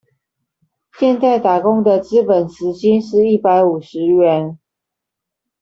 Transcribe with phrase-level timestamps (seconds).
[0.97, 4.57] 現在打工的基本時薪是一百五十元